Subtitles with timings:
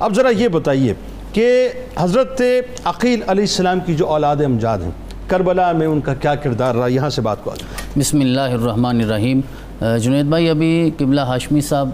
[0.00, 0.94] اب ذرا یہ بتائیے
[1.32, 2.42] کہ حضرت
[2.84, 4.90] عقیل علیہ السلام کی جو اولاد امجاد ہیں،
[5.28, 7.64] کربلا میں ان کا کیا کردار رہا؟ یہاں سے بات کو آگے۔
[7.98, 9.40] بسم اللہ الرحمن الرحیم۔
[10.02, 11.88] جنید بھائی، ابھی قبلہ ہاشمی صاحب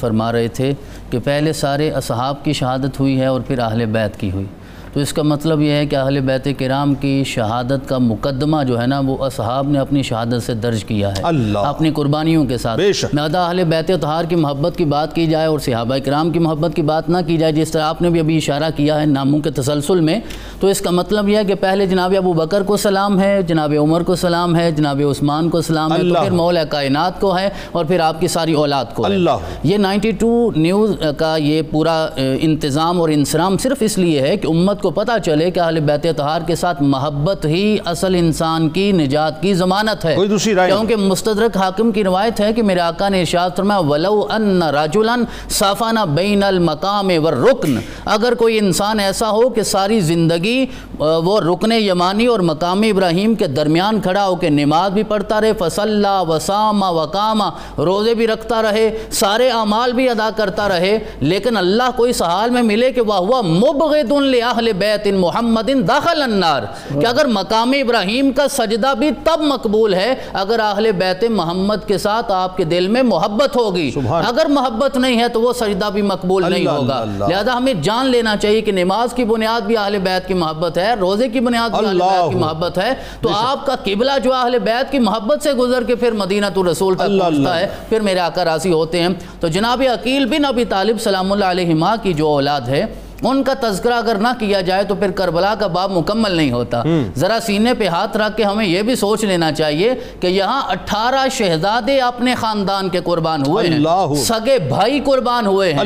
[0.00, 0.72] فرما رہے تھے
[1.10, 4.46] کہ پہلے سارے اصحاب کی شہادت ہوئی ہے اور پھر اہل بیت کی ہوئی۔
[4.92, 8.80] تو اس کا مطلب یہ ہے کہ اہل بیت کرام کی شہادت کا مقدمہ جو
[8.80, 12.58] ہے نا وہ اصحاب نے اپنی شہادت سے درج کیا ہے۔ اللہ۔ اپنی قربانیوں کے
[12.58, 12.80] ساتھ۔
[13.14, 16.76] لہذا اہل بیت اتحار کی محبت کی بات کی جائے اور صحابہ کرام کی محبت
[16.76, 19.38] کی بات نہ کی جائے جس طرح آپ نے بھی ابھی اشارہ کیا ہے ناموں
[19.40, 20.20] کے تسلسل میں۔
[20.60, 23.72] تو اس کا مطلب یہ ہے کہ پہلے جناب ابو بکر کو سلام ہے جناب
[23.78, 27.48] عمر کو سلام ہے جناب عثمان کو سلام ہے تو پھر مولا کائنات کو ہے
[27.72, 29.30] اور پھر آپ کی ساری اولاد کو ہے۔ اللہ۔
[29.62, 32.08] یہ نائنٹی ٹو نیوز کا یہ پورا
[32.40, 36.06] انتظام اور انسرام صرف اس لیے ہے کہ امت کو پتہ چلے کہ اہل بیت
[36.06, 40.70] اطہار کے ساتھ محبت ہی اصل انسان کی نجات کی ضمانت ہے کوئی دوسری رائے۔
[40.70, 45.14] کیونکہ مستدرک حاکم کی روایت ہے کہ میرے آقا نے ارشاد فرمایا ولو ان رجلا
[45.50, 50.64] صافانا بین المقام والرکن اگر کوئی انسان ایسا ہو کہ ساری زندگی
[50.98, 55.52] وہ رکن یمانی اور مقام ابراہیم کے درمیان کھڑا ہو کہ نماز بھی پڑھتا رہے
[55.58, 57.44] فصلہ وسامہ وقامہ
[57.78, 62.50] روزے بھی رکھتا رہے سارے اعمال بھی ادا کرتا رہے لیکن اللہ کو اس حال
[62.50, 66.62] میں ملے کہ وہ ہوا مبغض لأہل بیت محمد داخل النار۔
[67.00, 71.98] کہ اگر مقام ابراہیم کا سجدہ بھی تب مقبول ہے اگر اہل بیت محمد کے
[71.98, 73.90] ساتھ آپ کے دل میں محبت ہوگی۔
[74.28, 78.36] اگر محبت نہیں ہے تو وہ سجدہ بھی مقبول نہیں ہوگا۔ لہذا ہمیں جان لینا
[78.36, 81.86] چاہیے کہ نماز کی بنیاد بھی اہل بیت کی محبت ہے روزے کی بنیاد بھی
[81.86, 85.52] اہل بیت کی محبت ہے۔ تو آپ کا قبلہ جو اہل بیت کی محبت سے
[85.52, 89.08] گزر کے پھر مدینہ تو رسول تک پہنچتا۔ ہے پھر میرے آقا راضی ہوتے ہیں۔
[89.40, 92.84] تو جناب عقیل بن ابی طالب سلام اللہ علیہ کی جو اولاد ہے
[93.24, 96.82] ان کا تذکرہ اگر نہ کیا جائے تو پھر کربلا کا باب مکمل نہیں ہوتا۔
[97.16, 101.28] ذرا سینے پہ ہاتھ رکھ کے ہمیں یہ بھی سوچ لینا چاہیے کہ یہاں اٹھارہ
[101.30, 103.78] شہزادے اپنے خاندان کے قربان ہوئے ہیں۔
[104.24, 105.80] سگے بھائی قربان ہوئے ہیں۔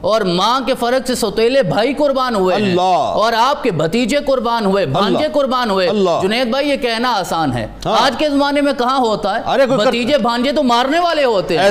[0.00, 2.74] اور ماں کے فرق سے سوتیلے بھائی قربان ہوئے ہیں۔
[3.12, 5.88] اور آپ کے بھتیجے قربان ہوئے بھانجے قربان ہوئے۔
[6.22, 9.40] جنید بھائی یہ کہنا آسان ہے۔ ہاں۔ آج کے زمانے میں کہاں ہوتا ہے؟
[9.84, 11.64] بھتیجے بھانجے تو مارنے والے ہوتے ہیں۔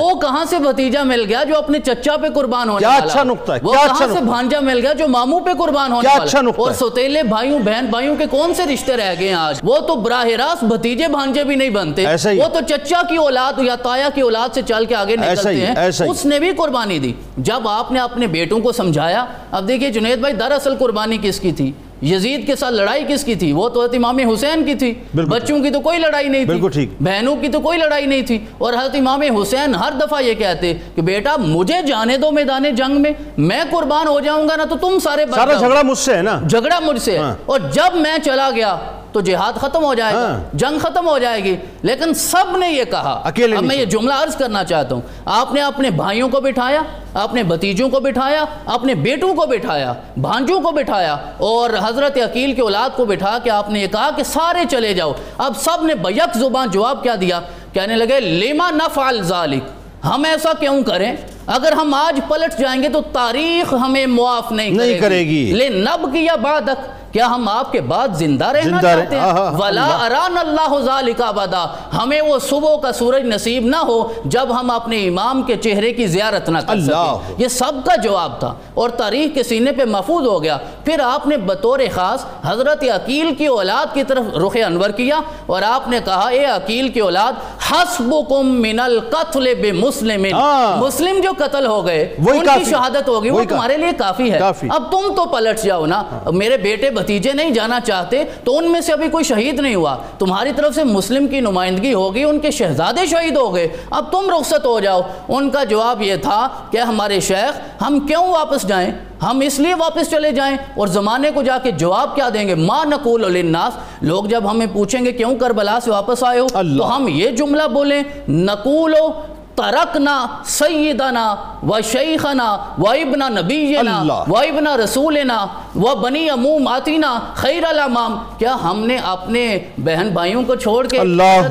[0.00, 3.22] وہ کہاں سے بھتیجا مل گیا جو اپنے چچا پہ قربان ہونے والا اچھا
[3.62, 6.60] وہ کہاں اچھا سے۔ بھانجا مل گیا جو ماموں پہ قربان ہونے والا اچھا نقطہ
[6.60, 9.78] اور ہے۔ سوتیلے بھائیوں بہن بھائیوں کے کون سے رشتے رہ گئے ہیں آج؟ وہ
[9.78, 12.06] تو براہ راست بھتیجے بھانجے بھی نہیں بنتے۔
[12.38, 15.74] وہ تو چچا کی اولاد یا تایا کی اولاد سے چل کے آگے نکلتے ہیں۔
[16.08, 20.18] اس نے بھی قربانی دی۔ جب آپ نے اپنے بیٹوں کو سمجھایا اب دیکھیے جنید
[20.18, 21.72] بھائی دراصل قربانی کس کی تھی؟
[22.04, 25.60] یزید کے ساتھ لڑائی کس کی تھی؟ وہ تو حضرت امام حسین کی تھی۔ بچوں
[25.60, 28.72] کی تو کوئی لڑائی نہیں تھی۔ ٹھیک۔ بہنوں کی تو کوئی لڑائی نہیں تھی۔ اور
[28.72, 33.10] حضرت امام حسین ہر دفعہ یہ کہتے کہ بیٹا مجھے جانے دو میدان جنگ میں
[33.38, 36.40] میں قربان ہو جاؤں گا نا تو تم سارے سارا۔ جھگڑا مجھ سے ہے نا؟
[36.48, 38.76] جھگڑا مجھ سے ہے۔ ہاں۔ اور جب میں چلا گیا
[39.14, 42.68] تو جہاد ختم ہو جائے گا ہاں۔ جنگ ختم ہو جائے گی۔ لیکن سب نے
[42.70, 46.28] یہ کہا۔ اکیلے اب میں یہ جملہ عرض کرنا چاہتا ہوں۔ آپ نے اپنے بھائیوں
[46.28, 46.82] کو بٹھایا
[47.14, 52.62] اپنے بھتیجوں کو بٹھایا اپنے بیٹوں کو بٹھایا بھانجوں کو بٹھایا اور حضرت عقیل کے
[52.62, 55.94] اولاد کو بٹھا کے آپ نے یہ کہا کہ سارے چلے جاؤ۔ اب سب نے
[55.94, 57.40] بیک زبان جواب کیا دیا۔
[57.72, 59.62] کہنے لگے لیما نفعل ذالک؟
[60.04, 64.98] ہم ایسا کیوں کریں؟ اگر ہم آج پلٹ جائیں گے تو تاریخ ہمیں معاف نہیں
[64.98, 69.32] کرے گی۔ لے نب کیا بعدک کیا ہم آپ کے بعد زندہ رہنا چاہتے ہیں؟
[69.58, 71.64] ولا اران اللہ ذالک ابدا
[72.02, 76.06] ہمیں وہ صبح کا سورج نصیب نہ ہو جب ہم اپنے امام کے چہرے کی
[76.06, 80.26] زیارت نہ کر سکیں۔ یہ سب کا جواب تھا اور تاریخ کے سینے پہ محفوظ
[80.26, 84.90] ہو گیا۔ پھر آپ نے بطور خاص حضرت عقیل کی اولاد کی طرف رخ انور
[84.90, 87.32] کیا اور آپ نے کہا اے عقیل کی اولاد
[87.70, 93.42] حسبکم من القتل بمسلم ہاں۔ مسلم جو قتل ہو گئے ان کی۔ شہادت ہوگی وہ۔
[93.44, 96.02] تمہارے لیے کافی ہے۔ اب تم تو پلٹ جاؤ نا
[96.32, 99.96] میرے بیٹے بھتیجے نہیں جانا چاہتے تو ان میں سے ابھی کوئی شہید نہیں ہوا
[100.18, 104.30] تمہاری طرف سے مسلم کی نمائندگی ہوگی ان کے شہزادے شہید ہو گئے اب تم
[104.30, 108.90] رخصت ہو جاؤ ان کا جواب یہ تھا کہ ہمارے شیخ ہم کیوں واپس جائیں
[109.24, 112.54] ہم اس لیے واپس چلے جائیں اور زمانے کو جا کے جواب کیا دیں گے؟
[112.54, 116.46] ما نقول للناس۔ لوگ جب ہمیں پوچھیں گے کیوں کربلا سے واپس آئے ہو؟
[116.78, 119.12] تو ہم یہ جملہ بولیں نقولو
[119.56, 121.34] ترکنا سیدنا
[121.68, 125.46] و شیخنا و ابن نبینا و ابن رسولنا
[125.76, 130.98] و بنی اموم آتینا خیر الامام۔ کیا ہم نے اپنے بہن بھائیوں کو چھوڑ کے۔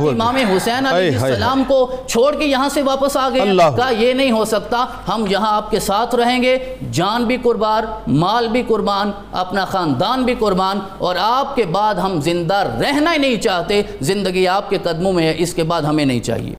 [0.09, 3.41] امام حسین علیہ السلام کو چھوڑ کے یہاں سے واپس آ گئے؟
[3.77, 6.57] کہا یہ نہیں ہو سکتا ہم یہاں آپ کے ساتھ رہیں گے۔
[6.91, 12.21] جان بھی قربان مال بھی قربان اپنا خاندان بھی قربان۔ اور آپ کے بعد ہم
[12.21, 16.05] زندہ رہنا ہی نہیں چاہتے۔ زندگی آپ کے قدموں میں ہے اس کے بعد ہمیں
[16.05, 16.51] نہیں چاہیے۔